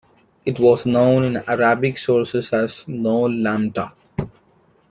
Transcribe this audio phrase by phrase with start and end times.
[0.45, 3.91] It was known in Arabic sources as Noul Lamta.